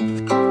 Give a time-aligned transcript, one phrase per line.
[0.00, 0.49] 眠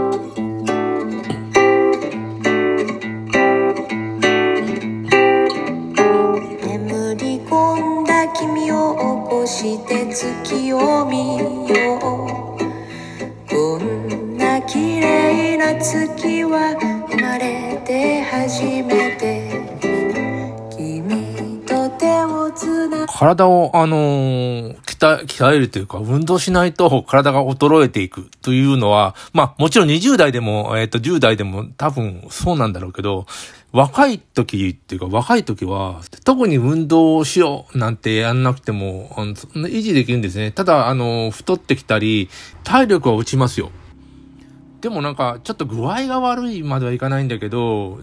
[23.19, 33.25] 体を、あのー鍛え、鍛えるというか、運動しないと体が衰えていくというのは、まあ、もちろん20代でも、えっ、と、10代でも多分そうなんだろうけど、
[33.73, 39.33] 若い時っていうか、若い時は、特に運動をしようなんてやんなくても、あの
[39.67, 40.53] 維持できるんですね。
[40.53, 42.29] ただ、あの、太ってきたり、
[42.63, 43.69] 体力は落ちますよ。
[44.81, 47.99] でもなんか、ちょっと具合が悪いまではいかないんだけど、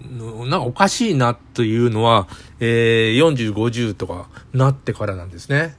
[0.47, 2.29] なんかおかしいなというのは、
[2.61, 5.77] えー、40、50とかなってからなんですね。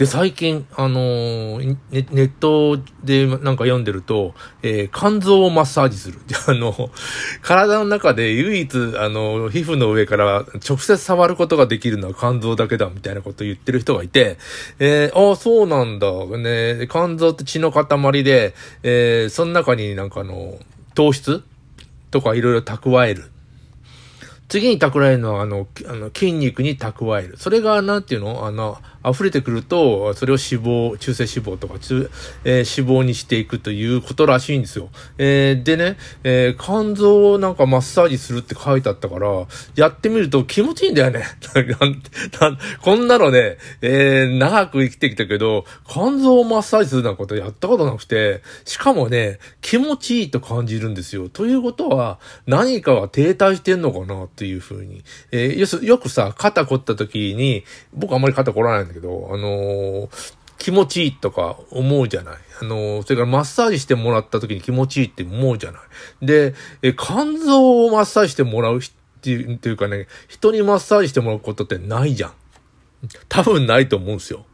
[0.00, 4.32] で、最近、あのーネ、ネットでなんか読んでると、
[4.62, 6.20] えー肝臓をマッサージする。
[6.26, 6.88] で あの、
[7.42, 14.38] 体の中で唯一、あの、皮膚の上から直接触ることができるのは肝臓だけだ、みたいなことを言ってる人がいて、
[14.78, 16.10] えー、ああ、そうなんだ。
[16.38, 20.58] ね、肝臓って血の塊で、えー、その中になんかあの、
[20.94, 21.42] 糖質
[22.10, 23.24] とかいろいろ蓄える。
[24.50, 27.36] 次に蓄えるのは、あの、あの筋肉に蓄える。
[27.38, 28.44] それが、なんていうの？
[28.46, 32.10] あの、溢れてくると、それを脂肪、中性脂肪とか、中
[32.44, 34.90] えー脂肪にしていくということらしいんですよ。
[35.18, 41.24] えーでね、えー肝臓をなんかマッサージするって書いてあったから、やってみると気持ちいいんだよね。
[42.40, 51.28] なんこんなのね、えー長く生きてきたけど、肝臓をマッサージするなんことやったことなくて、しかもね、気持ちいいと感じるんですよ。
[51.28, 55.04] ということは、何かが停滞してんのかなっていうふうに。
[55.32, 62.34] えーよすよくさ、肩凝った時に、僕あんまり肩凝らないんだけど、あのー気持ちいいとか思うじゃない。
[62.62, 66.26] あのーそれからマッサージしてもらった時に気持ちいいって思うじゃない。
[66.26, 68.80] で、え肝臓をマッサージしてもらうっ
[69.20, 72.32] ていうっていうかね、人にマッサージしてもらうことってないじゃん。
[73.28, 74.46] 多分ないと思うんですよ。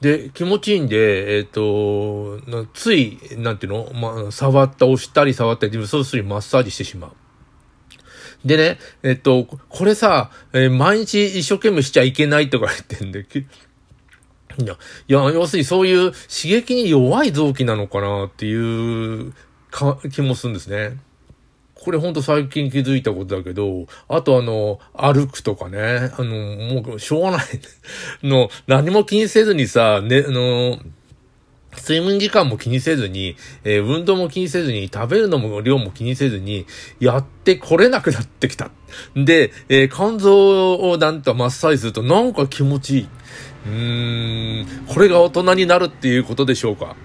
[0.00, 2.38] で、気持ちいいんで、えっ、と、
[2.74, 7.12] つい、なんていうのま、触った、押したり触ったり、そうするにマッサージしてしまう。
[8.44, 13.26] でね、えっと、これさ、えー毎日一生懸命しちゃいけないとか言ってんで、
[14.58, 14.76] いや、
[15.08, 19.32] いや、要するにそういう刺激に弱い臓器なのかなっていう
[19.70, 20.96] か気もするんですね。
[21.74, 27.46] これほんと最近気づいたことだけど、あとあの、歩くとかね、あの、もうしょうがない。
[28.26, 30.80] の、何も気にせずにさ、ね、あの、
[31.78, 36.66] 睡眠時間も気にせずに、えー運動も気にせずに、食べるのも量も気にせずに、
[37.00, 38.70] やってこれなくなってきた。
[39.14, 43.08] で、えー肝臓をなんとマッサージするとなんか気持ちいい。
[43.66, 46.96] うーん、これが大人になるっていうことでしょうか？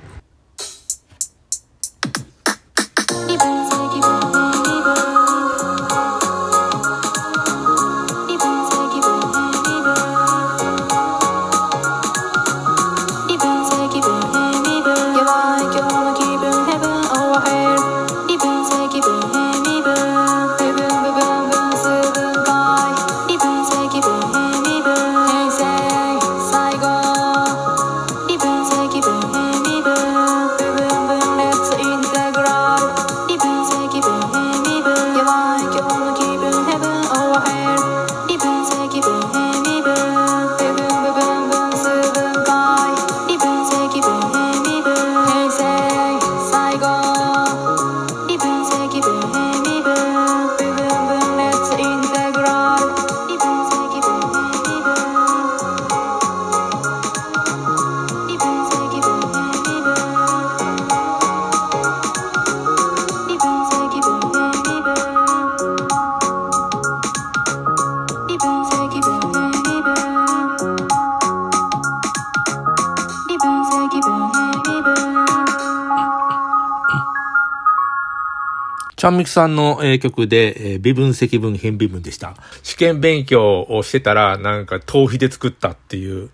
[79.02, 82.36] ちゃんみきさんの、え曲で、え微分積分変微分でした。
[82.62, 86.30] 試験勉強をしてたら、なんか、頭皮で作ったっていう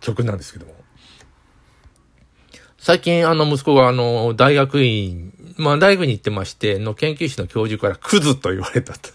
[0.00, 0.74] 曲なんですけども。
[2.76, 9.10] 最近、あの、息子が、あの、大学院、まあ、大学に行ってまして、の研究室の教授からクズと言われたと。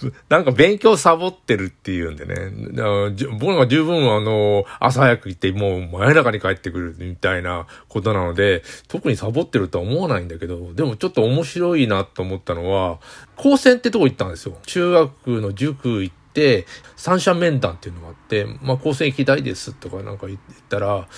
[0.28, 2.34] なんか勉強サボってるっていうんでね。
[2.72, 12.98] だからじゅ僕が十分あの、朝早く行ってもう真夜中に帰ってくるみたいなことなので、特にサボってるとは思わないんだけど、でもちょっと面白いなと思ったのは、
[13.36, 14.56] 高専ってとこ行ったんですよ。
[14.66, 16.66] 中学の塾行って、
[16.96, 20.38] 三者面談っていうのがあって、まあ、高専行きたいですとかなんか言っ
[20.68, 21.08] たら、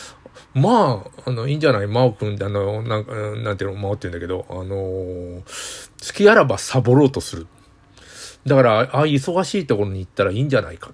[0.55, 1.89] まあ、あの、いいんじゃない？
[1.89, 5.41] 真央くん、あの、なんか、なんていうの、真央って言うんだけど、あのー、
[6.07, 7.47] 好きあらばサボろうとする。
[8.47, 10.93] だから、ああ忙しいところに行ったらいいんじゃないか。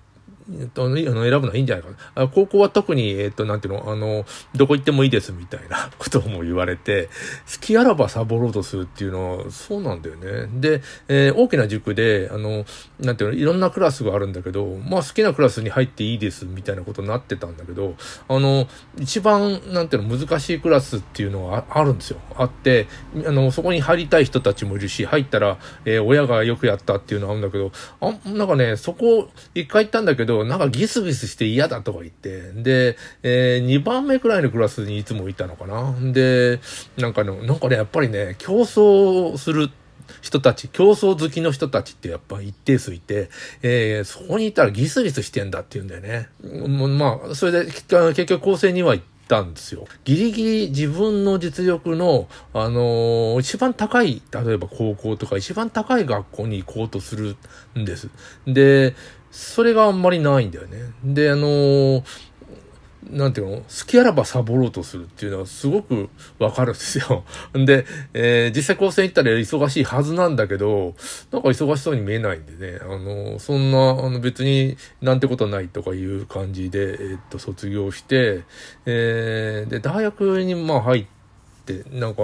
[0.52, 2.29] えっと、あの選ぶのはいいんじゃないかな。
[2.29, 7.08] 高校は特に、えっと、なんていうの、あの、どこ行ってもいいですみたいな ことも言われて、
[7.50, 10.49] 好きあらばサボろうとするっていうのは、そうなんだよね。
[10.61, 12.67] で、えー、大きな塾で、あの、
[13.00, 17.94] なんていうの、いろんなクラスがあるんだけど、まあ好きなクラスに入っていいですみたいなことになってたんだけど、
[18.29, 18.69] あの、
[18.99, 22.19] 一番、なんていうの、難しいクラスっていうのはあるんですよ。
[22.37, 22.87] あって、
[23.26, 35.94] あの、そこに入りたい人たちもいるし、入ったら、えー、親がよくやったっていうのはあるんだけど、あ、なんかね、そこ、一回行ったんだけど、ど、なんかギスギスして嫌だとか言って、で、えー、2番目くらいのクラスにいつもいたのかな。
[36.12, 36.60] で、
[36.96, 39.70] なんかね、なんかね、やっぱりね、競争する
[40.20, 43.31] 人たち、競争好きの人たちってやっぱ一定数いて、
[43.62, 46.28] えー、そこにいたらギスギスしてんだって言うんだよね。
[46.88, 49.87] まあ、それで結局構成には行ったんですよ。
[50.04, 57.37] ギリギリ自分の実力の、あのー、一番高い、例えば高校とか一番高い学校に行こうとする
[57.78, 58.08] んです。
[58.46, 58.94] で、
[59.34, 60.78] それがあんまりないんだよね。
[61.02, 62.02] で、あのー、
[63.10, 63.56] なんていうの？
[63.58, 66.08] 好きあらばサボろうとするっていうのはすごく
[66.38, 67.25] わかるんですよ。
[67.52, 67.84] で、
[68.14, 70.94] えー、実際高専行ったら忙しいはずなんだけど、
[71.32, 78.44] なんか忙しそうに見えないんでね、あの、そんな、あの別になんてことないとかいう感じで、えー、っと、卒業して、
[78.87, 81.08] えー、で、大学にまあ入って、、
[81.90, 82.22] なんか、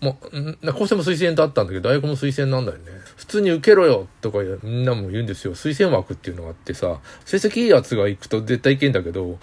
[0.00, 0.14] ま、
[0.72, 2.84] 高専も推薦だったんだけど、大学も推薦なんだよね。
[3.16, 5.54] 普通に受けろよとかみんなも言うんですよ。
[5.54, 9.38] 推薦枠っていうのがあってさ、成績いいやつが行くと絶対行けんだけど、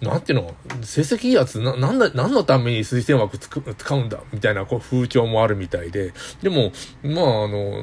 [0.00, 6.12] なんていうの成績いいやつ、な、なんだ、何のために推薦枠つく使うんだみたいなこう風潮もあるみたいで、
[6.42, 6.72] でも、
[7.02, 7.82] まあ、あの、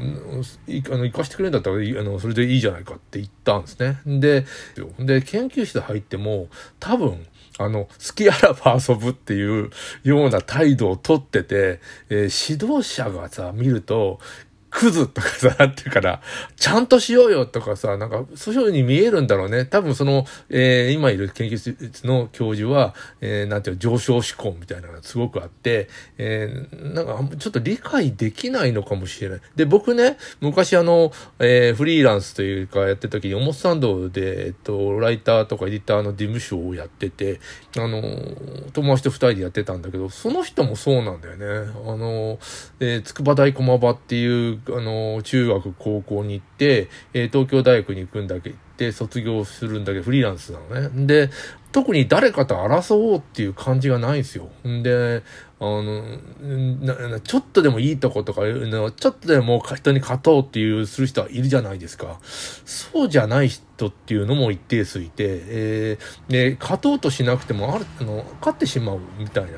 [0.67, 3.99] いあの行かしてくれるんだったら、あの、それでいいじゃないかって言ったんですね。
[4.05, 4.45] で、
[4.99, 6.47] で、研究室入っても、
[6.79, 7.25] 多分、
[7.57, 9.69] あの、好きあらば遊ぶっていう
[10.03, 11.79] ような態度をとってて、
[12.09, 14.19] えー、指導者がさ、見ると、
[14.69, 16.21] クズとかさ、なんてかな、
[16.55, 19.65] ちゃんとしようよとかさ、なんか、そういう風に見えるんだろうね。
[19.65, 29.41] 多分その、えー、今いる研究室の教授は、えー、なんていうの、上昇志向みたいなのがすごくあって、えー、なんか、ちょっと理解できないのかもしれない。
[29.55, 37.39] で、僕ね、昔あの、えー、フリーランスというかやってた時に、オモスタンドで、えっと、ライターとかエディターの事務所をやってて、
[37.77, 38.01] あの、
[38.73, 41.71] 友達と二人でやってたんだけど、その人もそうなんだよね。
[41.85, 42.39] あの、
[42.79, 51.05] えー、筑波大駒場っていう、あの、中学、高校に行って、えー、東京大学に行くんだけど、卒業するんだけど、フリーランスなのね。
[51.05, 51.29] で、
[51.71, 54.49] 特に誰かと争おうっていう感じがないんですよ。
[54.67, 55.21] んで、
[55.59, 62.19] あの、ちょっとでもいいとことか、ちょっとでも人に勝とうっていうする人はいるじゃないですか。
[62.23, 69.49] そうじゃない人っていうのも一定数いて、えー、で、勝とうとしなくても、ある、あの、勝ってしまうみたいな。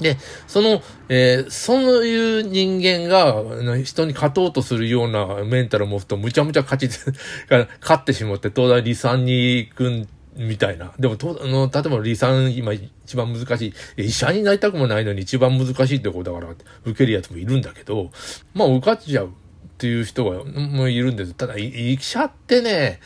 [0.00, 0.16] で、
[0.46, 6.88] その、えー、そういう人間が、人に勝とうとするようなメンタルを持つと、むちゃむちゃ勝ち、
[7.80, 10.92] 勝ってしまって、東大離散に行くんみたいな。
[10.98, 14.04] でも、とあの例えば離散、今一番難しい。
[14.04, 16.54] 医者になりたくもないのに一番難しいってことだから、
[16.84, 18.10] 受けるやつもいるんだけど、
[18.54, 19.32] まあ、受かっちゃう。
[19.82, 21.34] っていう人が、もいるんです。
[21.34, 23.00] ただ、医者ってね、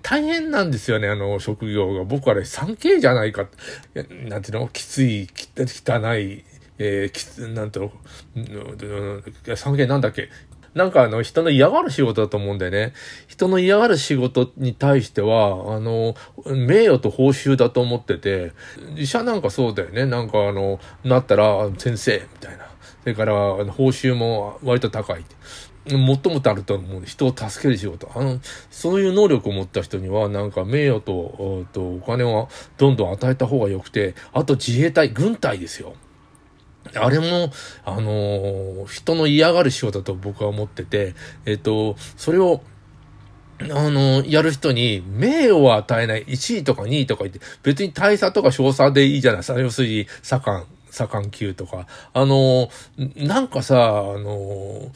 [0.00, 2.04] 大変なんですよね、あの、職業が。
[2.04, 3.48] 僕はね、3K じゃないか。
[4.24, 4.68] なんていうの？
[4.68, 6.42] きつい、汚い、
[6.78, 7.90] えー、きつ、なんていう
[8.34, 10.30] の、3K なんだっけ？
[10.72, 12.94] なんかあの人の嫌がる仕事だと思うんだよね。
[13.28, 16.14] 人の嫌がる仕事に対しては、あの、
[16.46, 18.52] 名誉と報酬だと思ってて、
[18.96, 20.06] 医者なんかそうだよね。
[20.06, 22.64] なんかあの、なったら先生みたいな。
[23.02, 25.24] それから報酬も割と高い。
[25.86, 28.10] 最もたると思う人を助ける仕事。
[28.14, 32.48] あの、そういう能力を持った人には、なんか名誉と、とお金は
[32.78, 35.94] どんどん与えた方が良くて、あと自衛隊、軍隊ですよ。
[36.94, 37.52] あれも、
[37.84, 41.14] あのー、人の嫌がる仕事だと僕は思ってて、
[41.46, 42.62] えっと、それを、
[43.60, 49.60] あの、やる人に名誉を与えない1位とか2位とか言って、別に大差とか少差でいいじゃないですか。
[49.60, 51.86] 要するに、左官、左官級とか。
[52.12, 52.68] あの、
[53.16, 54.90] なんかさ、あの、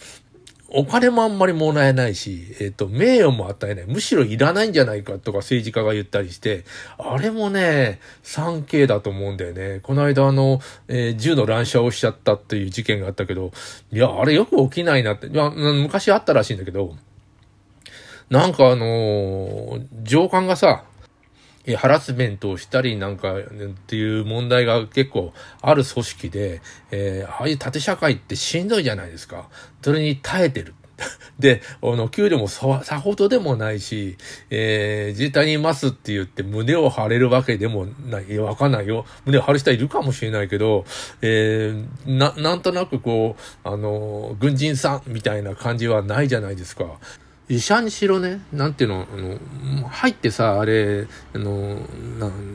[0.69, 3.87] お金もあんまりもらえないし、えっ、と、名誉も与えない。
[3.87, 6.65] むしろいらないんじゃないかとか政治家が言ったりして、
[6.99, 9.79] あれもね、3K だと思うんだよね。
[9.83, 13.53] この間あの、えー、銃の乱射をしちゃったっていう事件があったけど、
[13.93, 16.97] いや、あれよく起きないなって、いや、昔あったらしいんだけど、
[18.29, 20.83] なんかあのー、上官がさ、
[21.75, 23.43] ハラスメントをしたりなんかっ
[23.87, 26.61] ていう問題が結構ある組織で、
[26.93, 29.49] えー、ああいう縦社会ってしんどいじゃないですか。
[29.83, 30.75] それに耐えてる。
[31.39, 34.17] で、あの、給料もささほどでもないし、
[34.51, 38.39] えー、自衛隊にいますって言って胸を張れるわけでもない。
[38.39, 39.05] わかんないよ。
[39.25, 40.85] 胸を張る人はいるかもしれないけど、
[41.23, 46.99] えー、な、なんとなくこう、あの、軍人さんみたいな感じはないじゃないですか。
[47.49, 51.81] 医者にしろね、なんていうの、あの、入ってさ、あれ、あの、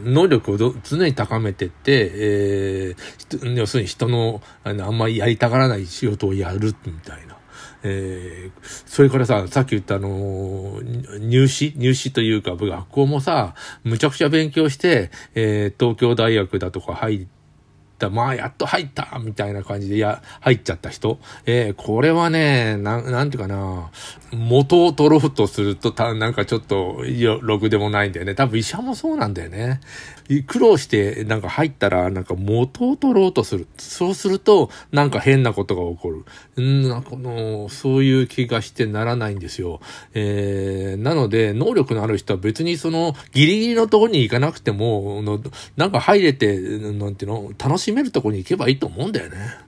[0.03, 7.37] 能力をど常に高めてって、えー、要するに人の、あの、あんまりやりたがらない仕事をやるみたいな。
[7.83, 10.81] えー、それからさ、さっき言ったあの、
[11.19, 17.40] 入試入試というか、学校もさ、むちゃくちゃ勉強して、えー、東京大学だとか入って、
[18.09, 21.19] まあ、やっと入ったみたいな感じで、や、入っちゃった人。
[21.45, 23.91] えー、これはね、なん、なんていうかな、
[24.31, 28.35] 元を取ろうとすると、た、なんかちょっと、よ、ろくでもないんだよね。
[28.35, 29.81] 多分医者もそうなんだよね。
[30.47, 33.67] 苦労して、なんか入ったら、なんか元を取ろうとする。
[33.77, 36.25] そうすると、なんか変なことが起こる。
[36.55, 39.81] うんなんかの、そういう気がしてならないんですよ。
[40.13, 45.41] えー、なので、能力のある人は別にその、ギリギリのところに行かなくても、の
[45.75, 49.61] なんか入れて、なんていうの、楽しめるとこに行けばいいと思うんだよね。